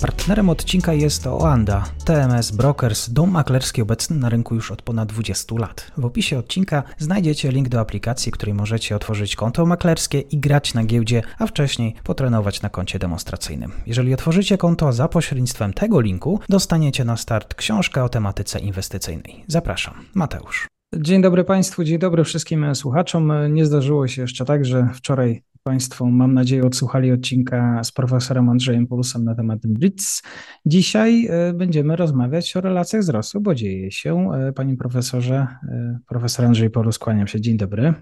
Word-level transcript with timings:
Partnerem 0.00 0.48
odcinka 0.48 0.92
jest 0.92 1.26
Oanda, 1.26 1.84
TMS 2.04 2.50
Brokers, 2.50 3.10
dom 3.10 3.30
maklerski 3.30 3.82
obecny 3.82 4.16
na 4.16 4.28
rynku 4.28 4.54
już 4.54 4.70
od 4.70 4.82
ponad 4.82 5.08
20 5.08 5.54
lat. 5.58 5.92
W 5.96 6.04
opisie 6.04 6.38
odcinka 6.38 6.82
znajdziecie 6.98 7.52
link 7.52 7.68
do 7.68 7.80
aplikacji, 7.80 8.32
której 8.32 8.54
możecie 8.54 8.96
otworzyć 8.96 9.36
konto 9.36 9.66
maklerskie 9.66 10.20
i 10.20 10.38
grać 10.38 10.74
na 10.74 10.84
giełdzie, 10.84 11.22
a 11.38 11.46
wcześniej 11.46 11.94
potrenować 12.04 12.62
na 12.62 12.68
koncie 12.68 12.98
demonstracyjnym. 12.98 13.72
Jeżeli 13.86 14.14
otworzycie 14.14 14.58
konto 14.58 14.92
za 14.92 15.08
pośrednictwem 15.08 15.72
tego 15.72 16.00
linku, 16.00 16.40
dostaniecie 16.48 17.04
na 17.04 17.16
start 17.16 17.54
książkę 17.54 18.04
o 18.04 18.08
tematyce 18.08 18.58
inwestycyjnej. 18.58 19.44
Zapraszam, 19.46 19.94
Mateusz. 20.14 20.66
Dzień 20.96 21.22
dobry 21.22 21.44
Państwu, 21.44 21.84
dzień 21.84 21.98
dobry 21.98 22.24
wszystkim 22.24 22.74
słuchaczom. 22.74 23.32
Nie 23.50 23.66
zdarzyło 23.66 24.08
się 24.08 24.22
jeszcze 24.22 24.44
tak, 24.44 24.64
że 24.64 24.88
wczoraj 24.94 25.42
Państwo, 25.68 26.06
mam 26.06 26.34
nadzieję, 26.34 26.64
odsłuchali 26.64 27.12
odcinka 27.12 27.84
z 27.84 27.92
profesorem 27.92 28.48
Andrzejem 28.48 28.86
Polusem 28.86 29.24
na 29.24 29.34
temat 29.34 29.58
BRICS. 29.64 30.22
Dzisiaj 30.66 31.26
e, 31.26 31.52
będziemy 31.52 31.96
rozmawiać 31.96 32.56
o 32.56 32.60
relacjach 32.60 33.02
z 33.02 33.08
Rosją, 33.08 33.40
bo 33.40 33.54
dzieje 33.54 33.90
się. 33.90 34.30
E, 34.32 34.52
panie 34.52 34.76
profesorze, 34.76 35.46
e, 35.68 35.98
profesor 36.08 36.44
Andrzej 36.44 36.70
Polus, 36.70 36.98
kłaniam 36.98 37.26
się. 37.26 37.40
Dzień 37.40 37.56
dobry. 37.56 37.94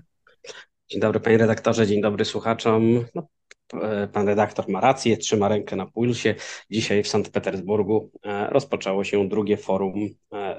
Dzień 0.91 1.01
dobry 1.01 1.21
panie 1.21 1.39
redaktorze, 1.39 1.87
dzień 1.87 2.01
dobry 2.01 2.25
słuchaczom. 2.25 3.05
No, 3.15 3.29
pan 4.13 4.27
redaktor 4.27 4.69
ma 4.69 4.81
rację, 4.81 5.17
trzyma 5.17 5.49
rękę 5.49 5.77
na 5.77 5.87
pulsie. 5.87 6.35
Dzisiaj 6.71 7.03
w 7.03 7.09
Sankt 7.09 7.33
Petersburgu 7.33 8.11
rozpoczęło 8.49 9.05
się 9.05 9.29
drugie 9.29 9.57
forum 9.57 9.95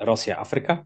Rosja-Afryka. 0.02 0.78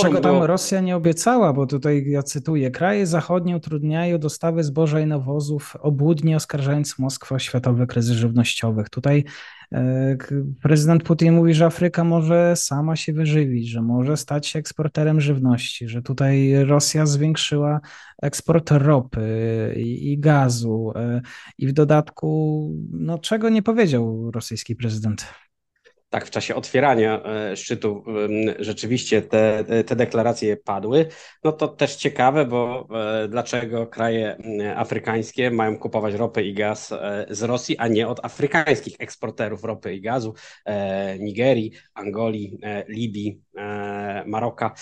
Czego 0.00 0.20
tam 0.20 0.32
było... 0.32 0.46
Rosja 0.46 0.80
nie 0.80 0.96
obiecała, 0.96 1.52
bo 1.52 1.66
tutaj 1.66 2.04
ja 2.06 2.22
cytuję, 2.22 2.70
kraje 2.70 3.06
zachodnie 3.06 3.56
utrudniają 3.56 4.18
dostawy 4.18 4.64
zboża 4.64 5.00
i 5.00 5.06
nawozów, 5.06 5.76
obłudnie 5.80 6.36
oskarżając 6.36 6.98
Moskwę 6.98 7.34
o 7.34 7.38
światowy 7.38 7.86
kryzys 7.86 8.16
żywnościowych. 8.16 8.90
Tutaj 8.90 9.24
e, 9.72 10.16
prezydent 10.62 11.02
Putin 11.02 11.34
mówi, 11.34 11.54
że 11.54 11.66
Afryka 11.66 12.04
może 12.04 12.56
sama 12.56 12.96
się 12.96 13.12
wyżywić, 13.12 13.68
że 13.68 13.82
może 13.82 14.16
stać 14.16 14.46
się 14.46 14.58
eksporterem 14.58 15.20
żywności, 15.20 15.88
że 15.88 16.02
tutaj 16.02 16.64
Rosja 16.64 17.06
zwiększyła 17.06 17.80
eksport 18.22 18.70
ropy 18.70 19.74
i, 19.76 20.18
gazu 20.18 20.92
e, 20.96 21.20
i 21.58 21.66
w 21.66 21.72
dodatku, 21.72 22.70
no 22.92 23.18
czego 23.18 23.48
nie 23.48 23.62
powiedział 23.62 24.30
rosyjski 24.30 24.76
prezydent? 24.76 25.26
Tak 26.12 26.26
w 26.26 26.30
czasie 26.30 26.54
otwierania 26.54 27.22
e, 27.24 27.56
szczytu 27.56 28.04
rzeczywiście 28.58 29.22
te, 29.22 29.64
te 29.86 29.96
deklaracje 29.96 30.56
padły, 30.56 31.06
no 31.44 31.52
to 31.52 31.68
też 31.68 31.96
ciekawe, 31.96 32.44
bo 32.44 32.88
e, 32.94 33.28
dlaczego 33.28 33.86
kraje 33.86 34.36
afrykańskie 34.76 35.50
mają 35.50 35.78
kupować 35.78 36.14
ropę 36.14 36.42
i 36.42 36.54
gaz 36.54 36.92
e, 36.92 37.26
z 37.30 37.42
Rosji, 37.42 37.78
a 37.78 37.88
nie 37.88 38.08
od 38.08 38.24
afrykańskich 38.24 38.94
eksporterów 38.98 39.64
ropy 39.64 39.94
i 39.94 40.00
gazu, 40.00 40.34
Nigerii, 41.18 41.72
Angolii, 41.94 42.58
Libii, 42.88 43.40
Maroka. 44.26 44.74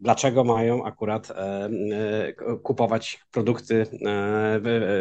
Dlaczego 0.00 0.44
mają 0.44 0.84
akurat 0.84 1.32
kupować 2.62 3.20
produkty, 3.30 3.86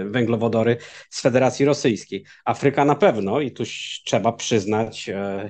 węglowodory 0.06 0.78
z 1.09 1.22
Federacji 1.22 1.66
Rosyjskiej? 1.66 2.25
Afryka 2.45 2.86
na 2.86 2.95
pewno 2.95 3.39
i 3.39 3.52
tu 3.52 3.64
trzeba 4.06 4.31
przyznać 4.31 5.09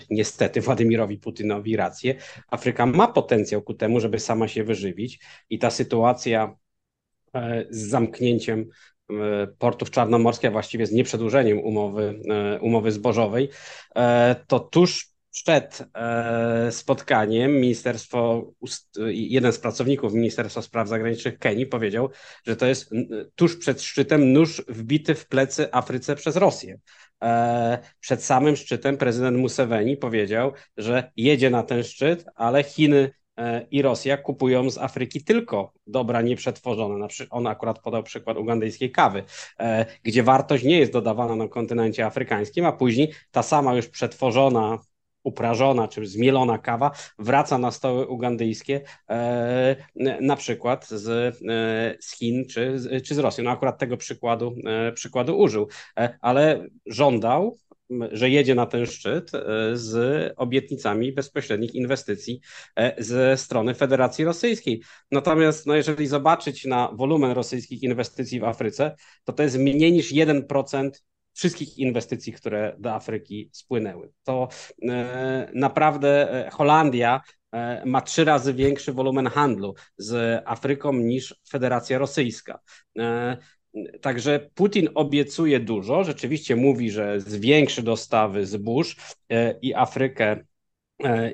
niestety 0.09 0.61
Władimirowi 0.61 1.17
Putynowi 1.17 1.75
rację. 1.75 2.15
Afryka 2.51 2.85
ma 2.85 3.07
potencjał 3.07 3.61
ku 3.61 3.73
temu, 3.73 3.99
żeby 3.99 4.19
sama 4.19 4.47
się 4.47 4.63
wyżywić 4.63 5.19
i 5.49 5.59
ta 5.59 5.69
sytuacja 5.69 6.55
e, 7.35 7.65
z 7.69 7.89
zamknięciem 7.89 8.69
e, 9.09 9.47
portów 9.47 9.91
czarnomorskich, 9.91 10.49
a 10.49 10.51
właściwie 10.51 10.85
z 10.85 10.91
nieprzedłużeniem 10.91 11.59
umowy, 11.59 12.21
e, 12.29 12.59
umowy 12.59 12.91
zbożowej, 12.91 13.49
to 14.47 14.59
tuż 14.59 15.12
przed 15.33 15.83
spotkaniem 16.71 17.51
ministerstwo, 17.51 18.51
jeden 19.09 19.53
z 19.53 19.59
pracowników 19.59 20.13
Ministerstwa 20.13 20.61
Spraw 20.61 20.87
Zagranicznych 20.87 21.39
Kenii 21.39 21.65
powiedział, 21.65 22.09
że 22.47 22.55
to 22.55 22.65
jest 22.65 22.89
tuż 23.35 23.57
przed 23.57 23.81
szczytem 23.81 24.33
nóż 24.33 24.63
wbity 24.67 25.15
w 25.15 25.27
plecy 25.27 25.73
Afryce 25.73 26.15
przez 26.15 26.35
Rosję. 26.35 26.77
E, 27.23 27.79
przed 27.99 28.23
samym 28.23 28.55
szczytem 28.55 28.97
prezydent 28.97 29.37
Museveni 29.37 29.97
powiedział, 29.97 30.51
że 30.77 31.11
jedzie 31.17 31.49
na 31.49 31.63
ten 31.63 31.83
szczyt, 31.83 32.25
ale 32.35 32.63
Chiny 32.63 33.11
e, 33.37 33.67
i 33.71 33.81
Rosja 33.81 34.17
kupują 34.17 34.69
z 34.69 34.77
Afryki 34.77 35.23
tylko 35.23 35.73
dobra 35.87 36.21
nieprzetworzone. 36.21 37.07
On 37.29 37.47
akurat 37.47 37.79
podał 37.79 38.03
przykład 38.03 38.37
ugandyjskiej 38.37 38.91
kawy, 38.91 39.23
e, 39.59 39.85
gdzie 40.03 40.23
wartość 40.23 40.63
nie 40.63 40.79
jest 40.79 40.91
dodawana 40.91 41.35
na 41.35 41.47
kontynencie 41.47 42.05
afrykańskim, 42.05 42.65
a 42.65 42.71
później 42.71 43.13
ta 43.31 43.43
sama 43.43 43.75
już 43.75 43.87
przetworzona 43.87 44.79
uprażona 45.23 45.87
czy 45.87 46.05
zmielona 46.05 46.57
kawa 46.57 46.91
wraca 47.19 47.57
na 47.57 47.71
stoły 47.71 48.07
ugandyjskie, 48.07 48.81
e, 49.09 49.75
na 50.21 50.35
przykład 50.35 50.89
z, 50.89 51.07
e, 51.09 51.97
z 51.99 52.17
Chin 52.17 52.45
czy, 52.47 52.77
czy 53.05 53.15
z 53.15 53.17
Rosji. 53.17 53.43
No 53.43 53.51
akurat 53.51 53.77
tego 53.79 53.97
przykładu, 53.97 54.55
e, 54.65 54.91
przykładu 54.91 55.39
użył, 55.39 55.67
ale 56.21 56.67
żądał 56.85 57.57
że 58.11 58.29
jedzie 58.29 58.55
na 58.55 58.65
ten 58.65 58.85
szczyt 58.85 59.31
z 59.73 60.33
obietnicami 60.37 61.11
bezpośrednich 61.11 61.75
inwestycji 61.75 62.41
ze 62.97 63.37
strony 63.37 63.73
Federacji 63.73 64.25
Rosyjskiej. 64.25 64.81
Natomiast 65.11 65.65
no 65.65 65.75
jeżeli 65.75 66.07
zobaczyć 66.07 66.65
na 66.65 66.91
wolumen 66.93 67.31
rosyjskich 67.31 67.83
inwestycji 67.83 68.39
w 68.39 68.43
Afryce, 68.43 68.95
to 69.23 69.33
to 69.33 69.43
jest 69.43 69.57
mniej 69.57 69.91
niż 69.91 70.11
1% 70.11 70.89
wszystkich 71.33 71.77
inwestycji, 71.77 72.33
które 72.33 72.75
do 72.79 72.93
Afryki 72.93 73.49
spłynęły. 73.51 74.09
To 74.23 74.47
e, 74.89 75.49
naprawdę 75.53 76.31
e, 76.45 76.49
Holandia 76.49 77.21
e, 77.51 77.85
ma 77.85 78.01
trzy 78.01 78.25
razy 78.25 78.53
większy 78.53 78.93
wolumen 78.93 79.27
handlu 79.27 79.75
z 79.97 80.41
Afryką 80.45 80.93
niż 80.93 81.35
Federacja 81.49 81.97
Rosyjska. 81.97 82.59
Także 84.01 84.49
Putin 84.53 84.89
obiecuje 84.95 85.59
dużo, 85.59 86.03
rzeczywiście 86.03 86.55
mówi, 86.55 86.91
że 86.91 87.19
zwiększy 87.19 87.83
dostawy 87.83 88.45
zbóż 88.45 88.97
i 89.61 89.73
Afrykę 89.73 90.45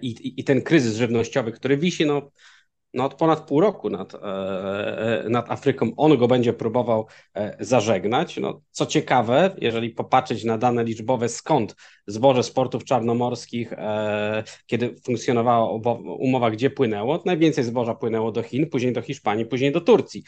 i, 0.02 0.34
i 0.40 0.44
ten 0.44 0.62
kryzys 0.62 0.96
żywnościowy, 0.96 1.52
który 1.52 1.78
wisi, 1.78 2.06
no 2.06 2.32
no, 2.94 3.06
od 3.06 3.14
ponad 3.14 3.42
pół 3.42 3.62
roku 3.62 3.90
nad, 3.90 4.14
e, 4.14 4.18
e, 4.18 5.30
nad 5.30 5.52
Afryką. 5.52 5.92
On 5.98 6.18
go 6.18 6.28
będzie 6.28 6.54
próbował 6.54 7.08
e, 7.34 7.58
zażegnać. 7.60 8.38
No, 8.38 8.62
co 8.72 8.86
ciekawe, 8.86 9.56
jeżeli 9.62 9.90
popatrzeć 9.90 10.44
na 10.44 10.58
dane 10.58 10.84
liczbowe, 10.84 11.30
skąd 11.30 11.76
zboże 12.08 12.44
sportów 12.44 12.84
czarnomorskich, 12.84 13.74
kiedy 14.66 14.96
funkcjonowała 15.04 15.72
umowa, 16.20 16.52
gdzie 16.52 16.70
płynęło, 16.70 17.24
najwięcej 17.26 17.64
zboża 17.64 17.96
płynęło 17.96 18.32
do 18.32 18.44
Chin, 18.44 18.70
później 18.70 18.94
do 18.94 19.02
Hiszpanii, 19.02 19.46
później 19.46 19.72
do 19.72 19.82
Turcji. 19.82 20.24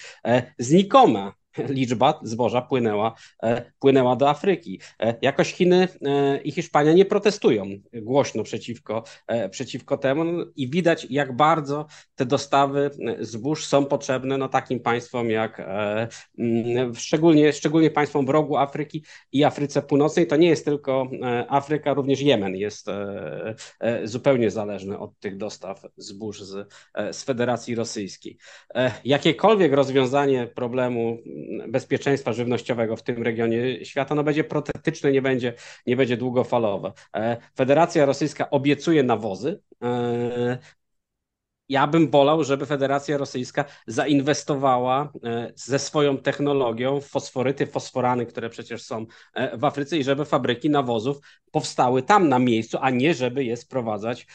Znikoma 0.58 1.34
liczba 1.70 2.20
zboża 2.24 2.62
płynęła, 2.62 3.16
e, 3.44 3.72
płynęła 3.80 4.16
do 4.16 4.30
Afryki. 4.30 4.80
E, 5.00 5.16
jakoś 5.22 5.54
Chiny 5.54 5.88
e, 6.06 6.42
i 6.42 6.52
Hiszpania 6.52 6.94
nie 6.94 7.06
protestują 7.06 7.66
głośno 7.94 8.44
przeciwko, 8.44 9.04
przeciwko 9.52 9.98
temu 9.98 10.24
no 10.24 10.46
i 10.56 10.70
widać, 10.70 11.08
jak 11.10 11.36
bardzo 11.36 11.86
te 12.16 12.26
dostawy 12.26 12.90
zbóż 13.20 13.66
są 13.66 13.86
potrzebne 13.86 14.38
no, 14.38 14.50
takim 14.50 14.80
państwom 14.80 15.30
jak 15.30 15.62
szczególnie, 16.96 17.54
szczególnie 17.54 17.92
państwom 17.92 18.26
w 18.26 18.30
rogu 18.30 18.58
Afryki 18.58 19.04
i 19.32 19.44
Afryce 19.44 19.82
Północnej. 19.82 20.28
To 20.28 20.36
nie 20.36 20.48
jest 20.50 20.66
tylko 20.66 21.10
Afryka, 21.48 21.94
również 21.94 22.22
Jemen 22.22 22.56
jest 22.56 22.88
zupełnie 24.04 24.52
zależny 24.52 25.00
od 25.00 25.20
tych 25.20 25.38
dostaw 25.38 25.82
zbóż 25.98 26.42
z, 26.42 26.74
z 27.12 27.24
Federacji 27.24 27.76
Rosyjskiej. 27.76 28.38
Jakiekolwiek 29.06 29.74
rozwiązanie 29.74 30.48
problemu 30.48 31.18
bezpieczeństwa 31.68 32.34
żywnościowego 32.34 32.96
w 32.96 33.04
tym 33.04 33.24
regionie 33.24 33.86
świata 33.86 34.16
no 34.16 34.24
będzie 34.24 34.44
protetyczne, 34.44 35.12
nie 35.12 35.22
będzie, 35.22 35.54
nie 35.88 35.96
będzie 35.96 36.18
długofalowe. 36.18 36.94
E, 37.16 37.38
Federacja 37.56 38.06
Rosyjska 38.06 38.50
obiecuje 38.50 39.04
nawozy, 39.04 39.62
e, 39.84 40.58
ja 41.70 41.88
bym 41.88 42.10
wolał, 42.10 42.44
żeby 42.44 42.66
Federacja 42.66 43.18
Rosyjska 43.18 43.66
zainwestowała 43.88 45.14
e, 45.24 45.52
ze 45.56 45.80
swoją 45.80 46.18
technologią 46.18 47.02
w 47.02 47.08
fosforyty, 47.08 47.68
fosforany, 47.68 48.26
które 48.26 48.50
przecież 48.50 48.84
są 48.84 49.06
w 49.54 49.66
Afryce 49.66 49.98
i 49.98 50.04
żeby 50.04 50.26
fabryki 50.26 50.70
nawozów 50.70 51.18
powstały 51.52 52.04
tam 52.04 52.30
na 52.30 52.40
miejscu, 52.40 52.78
a 52.82 52.90
nie 52.90 53.14
żeby 53.14 53.44
je 53.44 53.58
sprowadzać 53.58 54.28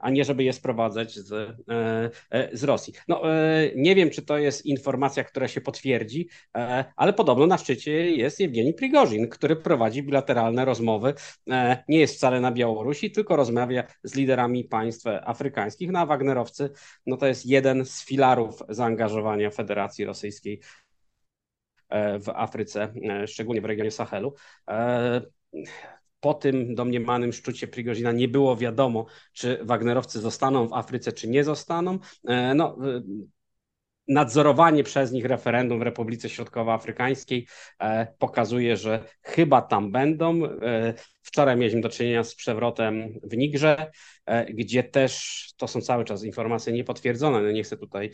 a 0.00 0.10
nie 0.10 0.24
żeby 0.24 0.44
je 0.44 0.52
sprowadzać 0.52 1.14
z, 1.14 1.56
z 2.52 2.64
Rosji. 2.64 2.94
No, 3.08 3.22
nie 3.76 3.94
wiem, 3.94 4.10
czy 4.10 4.22
to 4.22 4.38
jest 4.38 4.66
informacja, 4.66 5.24
która 5.24 5.48
się 5.48 5.60
potwierdzi, 5.60 6.28
ale 6.96 7.12
podobno 7.12 7.46
na 7.46 7.58
szczycie 7.58 8.10
jest 8.10 8.40
Jewgeni 8.40 8.74
Prigorzin, 8.74 9.28
który 9.28 9.56
prowadzi 9.56 10.02
bilateralne 10.02 10.64
rozmowy. 10.64 11.14
Nie 11.88 11.98
jest 12.00 12.14
wcale 12.14 12.40
na 12.40 12.52
Białorusi, 12.52 13.10
tylko 13.10 13.36
rozmawia 13.36 13.84
z 14.02 14.14
liderami 14.14 14.64
państw 14.64 15.06
afrykańskich. 15.06 15.90
No 15.90 15.98
a 15.98 16.06
Wagnerowcy, 16.06 16.70
no 17.06 17.16
to 17.16 17.26
jest 17.26 17.46
jeden 17.46 17.84
z 17.84 18.04
filarów 18.04 18.62
zaangażowania 18.68 19.50
Federacji 19.50 20.04
Rosyjskiej 20.04 20.60
w 22.20 22.28
Afryce, 22.34 22.94
szczególnie 23.26 23.60
w 23.60 23.64
regionie 23.64 23.90
Sahelu 23.90 24.34
po 26.20 26.34
tym 26.34 26.74
domniemanym 26.74 27.32
szczucie 27.32 27.68
Prigozina 27.68 28.12
nie 28.12 28.28
było 28.28 28.56
wiadomo, 28.56 29.06
czy 29.32 29.58
Wagnerowcy 29.62 30.20
zostaną 30.20 30.68
w 30.68 30.72
Afryce, 30.72 31.12
czy 31.12 31.28
nie 31.28 31.44
zostaną. 31.44 31.98
E, 32.28 32.54
no, 32.54 32.76
e, 32.96 33.02
nadzorowanie 34.08 34.84
przez 34.84 35.12
nich 35.12 35.24
referendum 35.24 35.78
w 35.78 35.82
Republice 35.82 36.28
Środkowoafrykańskiej 36.28 37.46
e, 37.78 38.06
pokazuje, 38.18 38.76
że 38.76 39.04
chyba 39.22 39.62
tam 39.62 39.92
będą. 39.92 40.40
Wczoraj 41.22 41.56
mieliśmy 41.56 41.80
do 41.80 41.88
czynienia 41.88 42.24
z 42.24 42.34
przewrotem 42.34 43.20
w 43.22 43.36
Nigrze, 43.36 43.90
gdzie 44.48 44.84
też 44.84 45.44
to 45.56 45.68
są 45.68 45.80
cały 45.80 46.04
czas 46.04 46.24
informacje 46.24 46.72
niepotwierdzone. 46.72 47.42
No 47.42 47.50
nie 47.50 47.62
chcę 47.62 47.76
tutaj 47.76 48.10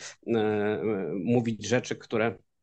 mówić 1.24 1.66
rzeczy, 1.66 1.96
które 1.96 2.26
E, 2.26 2.30
e, 2.30 2.55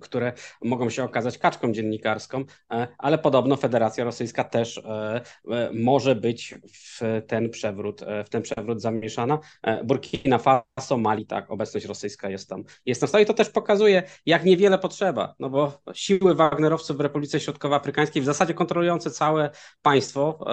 które 0.00 0.32
mogą 0.62 0.90
się 0.90 1.04
okazać 1.04 1.38
kaczką 1.38 1.72
dziennikarską, 1.72 2.44
e, 2.72 2.88
ale 2.98 3.18
podobno 3.18 3.56
Federacja 3.56 4.04
Rosyjska 4.04 4.44
też 4.44 4.82
może 5.72 6.14
być 6.14 6.54
w 6.72 7.22
ten 7.26 7.50
przewrót, 7.50 8.00
w 8.26 8.28
ten 8.28 8.42
przewrót 8.42 8.82
zamieszana. 8.82 9.38
Burkina 9.84 10.38
Faso, 10.38 10.98
Mali, 10.98 11.26
tak, 11.26 11.50
obecność 11.50 11.86
rosyjska 11.86 12.30
jest 12.30 12.48
tam. 12.48 12.64
Jest 12.86 13.12
tam 13.12 13.22
i 13.22 13.26
to 13.26 13.34
też 13.34 13.50
pokazuje, 13.50 14.02
jak 14.26 14.44
niewiele 14.44 14.78
potrzeba, 14.78 15.34
no 15.38 15.50
bo 15.50 15.80
siły 15.94 16.34
Wagnerowców 16.34 16.96
w 16.96 17.00
Republice 17.00 17.40
Środkowoafrykańskiej, 17.40 18.22
w 18.22 18.24
zasadzie 18.24 18.54
kontrolujące 18.54 19.10
całe 19.10 19.50
państwo, 19.82 20.44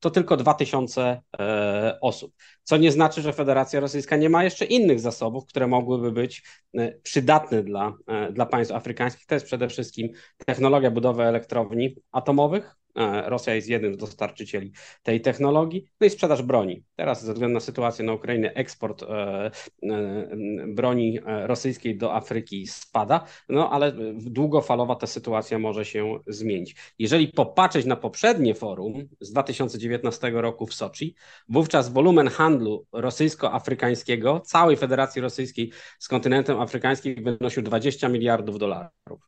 to 0.00 0.10
tylko 0.10 0.36
2000 0.36 1.22
osób 2.00 2.32
co 2.68 2.76
nie 2.76 2.92
znaczy, 2.92 3.22
że 3.22 3.32
Federacja 3.32 3.80
Rosyjska 3.80 4.16
nie 4.16 4.30
ma 4.30 4.44
jeszcze 4.44 4.64
innych 4.64 5.00
zasobów, 5.00 5.46
które 5.46 5.66
mogłyby 5.66 6.12
być 6.12 6.42
e, 6.78 6.92
dla, 7.64 7.92
e, 8.06 8.32
dla 8.32 8.46
państw 8.46 8.74
afrykańskich. 8.74 9.26
To 9.26 9.34
jest 9.34 9.46
przede 9.46 9.68
wszystkim 9.68 10.08
technologia 10.46 10.90
budowy 10.90 11.22
elektrowni 11.22 11.96
atomowych, 12.12 12.76
Rosja 13.26 13.54
jest 13.54 13.68
jednym 13.68 13.94
z 13.94 13.96
dostarczycieli 13.96 14.72
tej 15.02 15.20
technologii, 15.20 15.84
no 16.00 16.06
i 16.06 16.10
sprzedaż 16.10 16.42
broni. 16.42 16.84
Teraz 16.96 17.24
ze 17.24 17.32
względu 17.32 17.54
na 17.54 17.60
sytuację 17.60 18.04
na 18.04 18.12
Ukrainie 18.12 18.54
eksport 18.54 19.02
e, 19.02 19.06
e, 19.06 19.50
broni 20.66 21.18
rosyjskiej 21.24 21.98
do 21.98 22.14
Afryki 22.14 22.66
spada, 22.66 23.24
no 23.48 23.70
ale 23.70 23.92
długofalowa 24.14 24.94
ta 24.94 25.06
sytuacja 25.06 25.58
może 25.58 25.84
się 25.84 26.18
zmienić. 26.26 26.76
Jeżeli 26.98 27.28
popatrzeć 27.28 27.86
na 27.86 27.96
poprzednie 27.96 28.54
forum 28.54 29.08
z 29.20 29.32
2019 29.32 30.30
roku 30.30 30.66
w 30.66 30.74
Soczi, 30.74 31.14
wówczas 31.48 31.88
wolumen 31.92 32.28
handlu 32.28 32.86
rosyjsko-afrykańskiego 32.92 34.40
całej 34.40 34.76
Federacji 34.76 35.22
Rosyjskiej 35.22 35.72
z 35.98 36.08
kontynentem 36.08 36.60
afrykańskim 36.60 37.24
wynosił 37.24 37.62
20 37.62 38.08
miliardów 38.08 38.58
dolarów. 38.58 39.20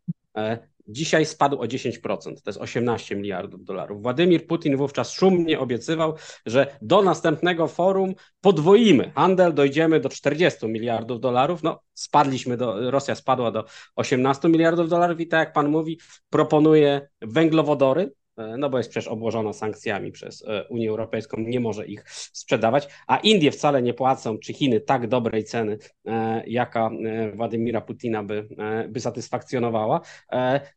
Dzisiaj 0.88 1.26
spadł 1.26 1.60
o 1.60 1.64
10%, 1.64 2.18
to 2.22 2.50
jest 2.50 2.58
18 2.58 3.16
miliardów 3.16 3.64
dolarów. 3.64 4.02
Władimir 4.02 4.46
Putin 4.46 4.76
wówczas 4.76 5.12
szumnie 5.12 5.60
obiecywał, 5.60 6.14
że 6.46 6.66
do 6.82 7.02
następnego 7.02 7.68
forum 7.68 8.14
podwoimy 8.40 9.10
handel, 9.14 9.54
dojdziemy 9.54 10.00
do 10.00 10.08
40 10.08 10.66
miliardów 10.66 11.20
dolarów. 11.20 11.62
No, 11.62 11.82
spadliśmy 11.94 12.56
do, 12.56 12.90
Rosja 12.90 13.14
spadła 13.14 13.50
do 13.50 13.64
18 13.96 14.48
miliardów 14.48 14.88
dolarów 14.88 15.20
i 15.20 15.26
tak 15.26 15.40
jak 15.40 15.52
pan 15.52 15.68
mówi, 15.68 15.98
proponuje 16.30 17.08
węglowodory, 17.20 18.10
E, 18.10 18.19
no 18.58 18.70
bo 18.70 18.78
jest 18.78 18.90
przecież 18.90 19.08
obłożona 19.08 19.52
sankcjami 19.52 20.12
przez 20.12 20.44
e, 20.46 20.64
Unię 20.68 20.90
Europejską, 20.90 21.36
nie 21.40 21.60
może 21.60 21.86
ich 21.86 22.04
sprzedawać, 22.10 22.88
a 23.06 23.16
Indie 23.16 23.50
wcale 23.50 23.82
nie 23.82 23.94
płacą, 23.94 24.38
czy 24.38 24.52
Chiny 24.52 24.80
tak 24.80 25.08
dobrej 25.08 25.44
ceny, 25.44 25.78
e, 26.06 26.42
jaka 26.46 26.90
Władimira 27.34 27.80
Putina 27.80 28.22
by, 28.22 28.48
by 28.88 29.00
satysfakcjonowała, 29.00 30.00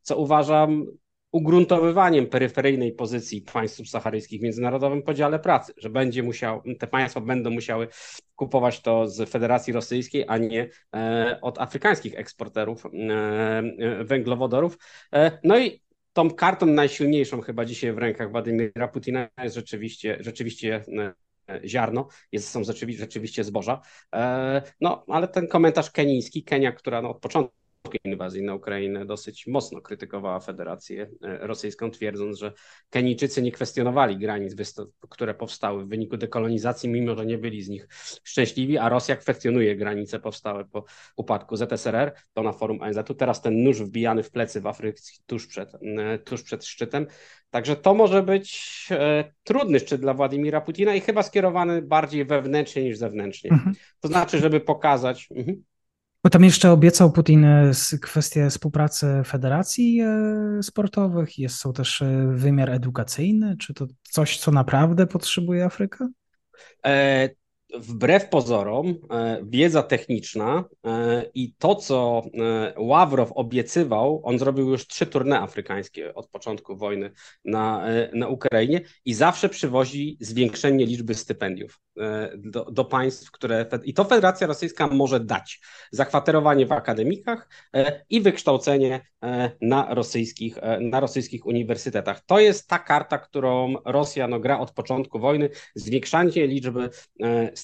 co 0.01 0.17
uważam 0.17 0.85
ugruntowywaniem 1.31 2.27
peryferyjnej 2.27 2.91
pozycji 2.91 3.41
państw 3.41 3.77
subsaharyjskich 3.77 4.39
w 4.39 4.43
międzynarodowym 4.43 5.01
podziale 5.01 5.39
pracy, 5.39 5.73
że 5.77 5.89
będzie 5.89 6.23
musiał, 6.23 6.61
te 6.79 6.87
państwa 6.87 7.21
będą 7.21 7.49
musiały 7.49 7.87
kupować 8.35 8.81
to 8.81 9.07
z 9.07 9.29
Federacji 9.29 9.73
Rosyjskiej, 9.73 10.25
a 10.27 10.37
nie 10.37 10.69
od 11.41 11.61
afrykańskich 11.61 12.19
eksporterów 12.19 12.83
węglowodorów. 14.03 14.77
No 15.43 15.59
i 15.59 15.83
tą 16.13 16.31
kartą 16.31 16.65
najsilniejszą 16.65 17.41
chyba 17.41 17.65
dzisiaj 17.65 17.93
w 17.93 17.97
rękach 17.97 18.31
Władimira 18.31 18.87
Putina 18.87 19.29
jest 19.43 19.55
rzeczywiście, 19.55 20.17
rzeczywiście 20.19 20.83
e, 21.49 21.67
ziarno, 21.67 22.07
jest, 22.31 22.49
są 22.49 22.63
rzeczywiście, 22.63 23.43
zboża. 23.43 23.81
E, 24.15 24.61
no, 24.81 25.05
ale 25.07 25.27
ten 25.27 25.47
komentarz 25.47 25.91
kenijski, 25.91 26.43
Kenia, 26.43 26.71
która 26.71 27.01
no, 27.01 27.09
od 27.09 27.19
początku 27.19 27.62
inwazji 28.03 28.43
na 28.43 28.55
Ukrainę 28.55 29.05
dosyć 29.05 29.47
mocno 29.47 29.81
krytykowała 29.81 30.39
Federację 30.39 31.09
e, 31.23 31.47
Rosyjską, 31.47 31.91
twierdząc, 31.91 32.37
że 32.37 32.53
Kenijczycy 32.89 33.41
nie 33.41 33.51
kwestionowali 33.51 34.17
granic, 34.17 34.55
które 35.09 35.33
powstały 35.33 35.85
w 35.85 35.87
wyniku 35.87 36.17
dekolonizacji, 36.17 36.89
mimo 36.89 37.15
że 37.15 37.25
nie 37.25 37.37
byli 37.37 37.63
z 37.63 37.69
nich 37.69 37.87
szczęśliwi, 38.23 38.77
a 38.77 38.89
Rosja 38.89 39.15
kwestionuje 39.15 39.75
granice 39.75 40.19
powstałe 40.19 40.65
po 40.65 40.83
upadku 41.15 41.55
ZSRR. 41.55 42.13
To 42.33 42.43
na 42.43 42.53
forum 42.53 42.81
ONZ-u. 42.81 43.13
Teraz 43.13 43.41
ten 43.41 43.63
nóż 43.63 43.81
wbijany 43.81 44.23
w 44.23 44.31
plecy 44.31 44.61
w 44.61 44.67
Afryce 44.67 45.13
tuż 45.25 45.47
przed, 45.47 45.75
e, 45.75 46.19
tuż 46.19 46.43
przed 46.43 46.65
szczytem. 46.65 47.07
Także 47.49 47.75
to 47.75 47.93
może 47.93 48.23
być 48.23 48.87
e, 48.91 49.33
trudny 49.43 49.79
szczyt 49.79 50.01
dla 50.01 50.13
Władimira 50.13 50.61
Putina 50.61 50.95
i 50.95 51.01
chyba 51.01 51.23
skierowany 51.23 51.81
bardziej 51.81 52.25
wewnętrznie 52.25 52.83
niż 52.83 52.97
zewnętrznie. 52.97 53.51
Mhm. 53.51 53.75
To 53.99 54.07
znaczy, 54.07 54.39
żeby 54.39 54.59
pokazać. 54.59 55.27
Mhm. 55.35 55.63
Bo 56.23 56.29
tam 56.29 56.43
jeszcze 56.43 56.71
obiecał 56.71 57.11
Putin 57.11 57.45
e, 57.45 57.71
kwestię 58.01 58.49
współpracy 58.49 59.07
federacji 59.25 60.01
e, 60.01 60.63
sportowych, 60.63 61.39
jest, 61.39 61.55
są 61.55 61.73
też 61.73 62.01
e, 62.01 62.27
wymiar 62.31 62.69
edukacyjny. 62.69 63.57
Czy 63.57 63.73
to 63.73 63.87
coś, 64.03 64.37
co 64.37 64.51
naprawdę 64.51 65.07
potrzebuje 65.07 65.65
Afryka? 65.65 66.07
Wbrew 67.73 68.29
pozorom, 68.29 68.87
e, 68.87 69.41
wiedza 69.43 69.83
techniczna 69.83 70.63
e, 70.85 71.25
i 71.33 71.53
to, 71.57 71.75
co 71.75 72.21
e, 72.33 72.73
Ławrow 72.77 73.31
obiecywał, 73.31 74.21
on 74.23 74.39
zrobił 74.39 74.69
już 74.69 74.87
trzy 74.87 75.05
turne 75.05 75.39
afrykańskie 75.39 76.15
od 76.15 76.29
początku 76.29 76.75
wojny 76.75 77.11
na, 77.45 77.85
na 78.13 78.27
Ukrainie 78.27 78.81
i 79.05 79.13
zawsze 79.13 79.49
przywozi 79.49 80.17
zwiększenie 80.19 80.85
liczby 80.85 81.15
stypendiów 81.15 81.79
do, 82.37 82.65
do 82.65 82.85
państw, 82.85 83.31
które. 83.31 83.65
I 83.83 83.93
to 83.93 84.03
Federacja 84.03 84.47
Rosyjska 84.47 84.87
może 84.87 85.19
dać. 85.19 85.59
Zakwaterowanie 85.91 86.65
w 86.65 86.71
akademikach 86.71 87.49
i 88.09 88.21
wykształcenie 88.21 89.01
na 89.61 89.93
rosyjskich, 89.93 90.57
na 90.79 90.99
rosyjskich 90.99 91.45
uniwersytetach. 91.45 92.21
To 92.25 92.39
jest 92.39 92.67
ta 92.67 92.79
karta, 92.79 93.17
którą 93.17 93.75
Rosja 93.85 94.27
no, 94.27 94.39
gra 94.39 94.59
od 94.59 94.71
początku 94.71 95.19
wojny, 95.19 95.49
zwiększanie 95.75 96.47
liczby 96.47 96.89
stypendiów 97.55 97.62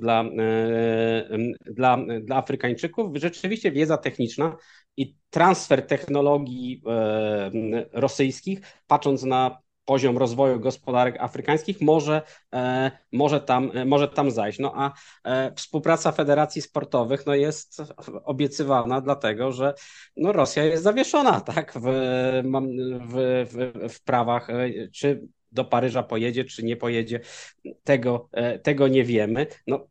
dla, 0.00 0.20
e, 0.22 1.38
dla, 1.66 1.98
dla 2.20 2.36
Afrykańczyków. 2.36 3.16
Rzeczywiście 3.16 3.72
wiedza 3.72 3.96
techniczna 3.96 4.56
i 4.96 5.14
transfer 5.30 5.86
technologii 5.86 6.82
e, 6.86 7.50
rosyjskich, 7.92 8.60
patrząc 8.86 9.22
na 9.22 9.58
poziom 9.84 10.18
rozwoju 10.18 10.60
gospodarek 10.60 11.16
afrykańskich 11.20 11.80
może, 11.80 12.22
e, 12.54 12.90
może, 13.12 13.40
tam, 13.40 13.70
może 13.86 14.08
tam 14.08 14.30
zajść. 14.30 14.58
No 14.58 14.72
a 14.76 14.92
współpraca 15.56 16.12
federacji 16.12 16.62
sportowych 16.62 17.26
no 17.26 17.34
jest 17.34 17.82
obiecywana 18.24 19.00
dlatego, 19.00 19.52
że 19.52 19.74
no 20.16 20.32
Rosja 20.32 20.64
jest 20.64 20.82
zawieszona 20.82 21.40
tak, 21.40 21.72
w, 21.74 21.82
w, 23.08 23.46
w, 23.50 23.88
w 23.94 24.04
prawach, 24.04 24.48
czy 24.94 25.28
do 25.52 25.64
Paryża 25.64 26.02
pojedzie, 26.02 26.44
czy 26.44 26.62
nie 26.62 26.76
pojedzie, 26.76 27.20
tego, 27.84 28.28
e, 28.32 28.58
tego 28.58 28.88
nie 28.88 29.04
wiemy. 29.04 29.46
No, 29.66 29.88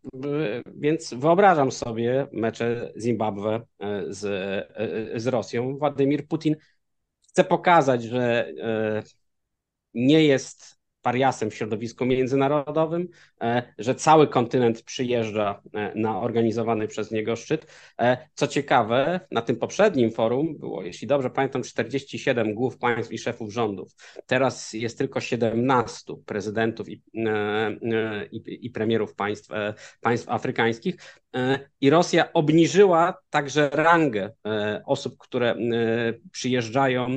więc 0.75 1.13
wyobrażam 1.13 1.71
sobie 1.71 2.27
mecze 2.31 2.93
Zimbabwe 2.99 3.61
e, 3.79 4.03
z, 4.13 4.25
e, 5.15 5.19
z 5.19 5.27
Rosją. 5.27 5.77
Władimir 5.77 6.27
Putin 6.27 6.55
chce 7.29 7.43
pokazać, 7.43 8.03
że 8.03 8.53
nie 9.93 10.23
jest 10.23 10.78
pariasem 11.09 11.49
w 11.49 11.55
środowisku 11.55 12.05
międzynarodowym, 12.05 13.07
że 13.77 13.95
cały 13.95 14.27
kontynent 14.27 14.81
przyjeżdża 14.81 15.61
na 15.95 16.21
organizowany 16.21 16.87
przez 16.87 17.11
niego 17.11 17.35
szczyt. 17.35 17.65
Co 18.33 18.47
ciekawe, 18.47 19.19
na 19.31 19.41
tym 19.41 19.55
poprzednim 19.55 20.11
forum 20.11 20.57
było, 20.57 20.83
jeśli 20.83 21.07
dobrze 21.07 21.29
pamiętam, 21.29 21.63
47 21.63 22.53
głów 22.53 22.77
państw 22.77 23.11
i 23.11 23.17
szefów 23.17 23.53
rządów. 23.53 23.91
Teraz 24.25 24.73
jest 24.73 24.97
tylko 24.97 25.21
17 25.21 26.13
prezydentów 26.25 26.89
i, 26.89 27.01
i, 28.31 28.65
i 28.65 28.69
premierów 28.69 29.15
państw, 29.15 29.49
państw 30.01 30.29
afrykańskich. 30.29 30.95
I 31.81 31.89
Rosja 31.89 32.33
obniżyła 32.33 33.17
także 33.29 33.69
rangę 33.73 34.31
osób, 34.85 35.17
które 35.17 35.55
przyjeżdżają 36.31 37.07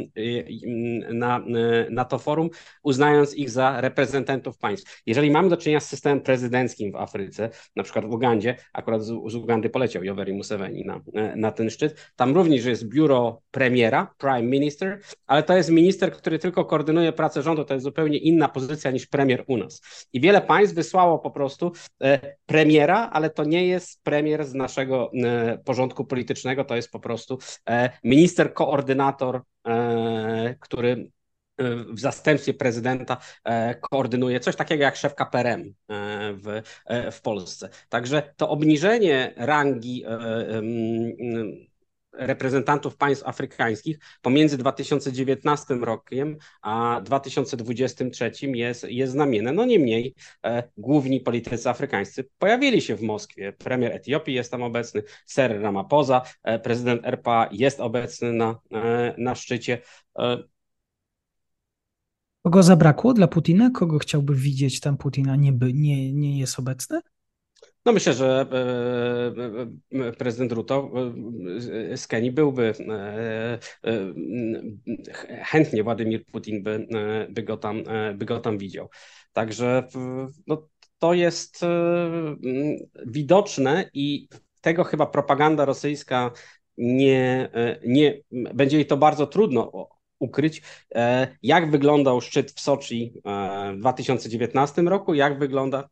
na, 1.13 1.45
na 1.91 2.05
to 2.05 2.19
forum, 2.19 2.51
uznając 2.83 3.35
ich 3.35 3.51
za 3.51 3.81
reprezentantów 3.83 4.59
państw. 4.59 5.03
Jeżeli 5.07 5.31
mamy 5.31 5.49
do 5.49 5.57
czynienia 5.57 5.81
z 5.81 5.89
systemem 5.89 6.21
prezydenckim 6.21 6.93
w 6.93 6.97
Afryce, 6.97 7.51
na 7.77 7.83
przykład 7.83 8.05
w 8.07 8.13
Ugandzie, 8.13 8.57
akurat 8.73 9.03
z, 9.03 9.07
z 9.07 9.35
Ugandy 9.35 9.71
poleciał 9.71 10.05
Yoweri 10.05 10.33
Museveni 10.33 10.85
na, 10.85 11.01
na 11.37 11.53
ten 11.53 11.71
szczyt, 11.71 12.13
tam 12.17 12.35
również 12.35 12.65
jest 12.65 12.89
biuro 12.89 13.43
premiera, 13.51 14.15
prime 14.19 14.43
minister, 14.43 15.01
ale 15.27 15.43
to 15.43 15.57
jest 15.57 15.71
minister, 15.71 16.13
który 16.13 16.39
tylko 16.39 16.65
koordynuje 16.65 17.13
pracę 17.13 17.43
rządu, 17.43 17.65
to 17.65 17.75
jest 17.75 17.85
zupełnie 17.85 18.19
inna 18.19 18.49
pozycja 18.49 18.91
niż 18.91 19.07
premier 19.07 19.45
u 19.47 19.57
nas. 19.57 20.07
I 20.13 20.21
wiele 20.21 20.41
państw 20.41 20.75
wysłało 20.75 21.19
po 21.19 21.31
prostu 21.31 21.73
e, 22.03 22.37
premiera, 22.47 23.11
ale 23.13 23.31
to 23.31 23.45
nie 23.45 23.67
jest 23.67 24.03
premier 24.03 24.45
z 24.45 24.55
naszego 24.55 25.11
e, 25.25 25.59
porządku 25.59 26.05
politycznego, 26.05 26.65
to 26.65 26.77
jest 26.77 26.91
po 26.91 27.01
prostu 27.01 27.39
e, 27.69 27.91
minister 28.05 28.55
koordynator, 28.55 29.43
który 30.61 31.11
w 31.89 32.01
zastępstwie 32.01 32.55
prezydenta 32.55 33.17
koordynuje 33.81 34.41
coś 34.41 34.57
takiego 34.57 34.83
jak 34.83 34.97
szef 34.97 35.15
KPRM 35.15 35.75
w, 36.33 36.63
w 37.13 37.21
Polsce. 37.21 37.69
Także 37.89 38.35
to 38.37 38.49
obniżenie 38.49 39.35
rangi 39.37 40.05
reprezentantów 42.13 42.97
państw 42.97 43.27
afrykańskich 43.27 43.99
pomiędzy 44.23 44.59
2019 44.59 45.75
rokiem 45.75 46.37
a 46.63 47.01
2023 47.05 48.33
jest, 48.47 48.85
jest 48.89 49.13
znamienne. 49.13 49.53
No 49.53 49.65
niemniej 49.65 50.15
e, 50.45 50.63
główni 50.77 51.21
politycy 51.21 51.71
afrykańscy 51.71 52.29
pojawili 52.39 52.81
się 52.81 52.97
w 52.97 53.03
Moskwie. 53.03 53.53
Premier 53.53 53.93
Etiopii 53.93 54.35
jest 54.35 54.51
tam 54.51 54.63
obecny, 54.63 55.03
Ser 55.27 55.61
Ramaphosa, 55.61 56.23
e, 56.43 56.59
prezydent 56.59 57.07
RPA 57.07 57.49
jest 57.53 57.81
obecny 57.81 58.33
na, 58.33 58.59
e, 58.73 59.15
na 59.19 59.35
szczycie. 59.35 59.79
E, 60.19 60.39
Kogo 62.43 62.63
zabrakło 62.63 63.13
dla 63.15 63.29
Putina? 63.29 63.71
Kogo 63.71 63.99
chciałby 63.99 64.35
widzieć 64.35 64.81
tam 64.81 64.97
Putina 64.97 65.37
nie, 65.37 65.53
by, 65.53 65.73
nie, 65.73 66.13
nie 66.13 66.39
jest 66.39 66.59
obecny? 66.59 67.01
No 67.85 67.93
myślę, 67.93 68.13
że 68.13 68.47
e, 69.93 70.07
e, 70.09 70.13
prezydent 70.13 70.53
Ruto 70.53 70.91
e, 71.93 71.97
z 71.97 72.07
Kenii 72.07 72.33
byłby 72.33 72.73
chętnie 75.43 75.83
Władimir 75.83 76.27
Putin 76.27 76.63
by, 76.63 76.87
by, 77.31 77.43
go 77.43 77.57
tam, 77.57 77.85
by 78.15 78.25
go 78.25 78.41
tam 78.41 78.59
widział. 78.59 78.89
Także 79.33 79.89
no, 80.47 80.69
to 80.99 81.15
jest 81.15 81.61
widoczne 83.07 83.91
i 83.95 84.29
tego 84.61 84.85
chyba 84.85 85.07
propaganda 85.07 85.65
rosyjska 85.65 86.31
nie, 86.77 87.51
nie 87.87 88.23
będzie 88.31 88.77
jej 88.77 88.87
to 88.87 88.97
bardzo 88.97 89.27
trudno 89.27 89.89
ukryć, 90.23 90.63
e, 90.95 91.37
jak 91.43 91.71
wyglądał 91.71 92.21
szczyt 92.21 92.53
w 92.53 92.61
Soczi 92.61 93.13
e, 93.25 93.73
w 93.77 93.79
2019 93.79 94.83
roku, 94.83 95.15
jak 95.15 95.39
wygląda, 95.39 95.89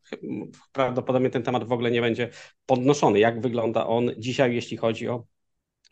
prawdopodobnie 0.72 1.30
ten 1.30 1.42
temat 1.42 1.64
w 1.64 1.72
ogóle 1.72 1.90
nie 1.90 2.00
będzie 2.00 2.30
podnoszony, 2.66 3.18
jak 3.18 3.40
wygląda 3.40 3.86
on 3.86 4.10
dzisiaj, 4.18 4.54
jeśli 4.54 4.76
chodzi 4.76 5.08
o 5.08 5.24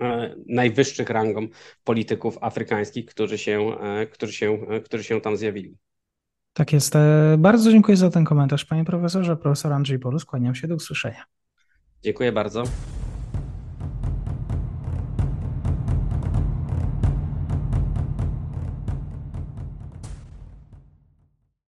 e, 0.01 0.35
najwyższych 0.47 1.11
rangą 1.11 1.49
polityków 1.85 2.39
afrykańskich, 2.41 3.07
którzy 3.07 3.39
się, 3.39 3.77
którzy 4.13 4.33
się, 4.33 4.59
którzy 4.85 5.05
się 5.05 5.21
tam 5.21 5.37
zjawili. 5.37 5.77
Tak 6.53 6.73
jest. 6.73 6.95
Bardzo 7.39 7.73
dziękuję 7.73 7.97
za 7.97 8.11
ten 8.11 8.25
komentarz, 8.25 8.65
panie 8.65 8.85
profesorze. 8.85 9.37
Profesor 9.37 9.73
Andrzej 9.73 9.99
Borus, 9.99 10.25
kłaniam 10.25 10.55
się 10.55 10.69
do 10.69 10.75
usłyszenia. 10.75 11.25
Dziękuję 12.03 12.33
bardzo. 12.33 12.65